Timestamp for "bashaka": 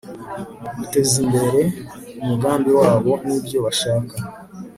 3.65-4.13